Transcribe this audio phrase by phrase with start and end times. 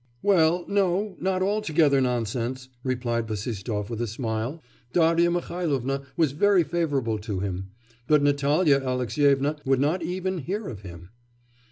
[0.23, 4.59] 'Well, no, not altogether nonsense,' replied Bassistoff with a smile;
[4.93, 7.67] 'Darya Mihailovna was very favourable to him;
[8.07, 11.09] but Natalya Alexyevna would not even hear of him.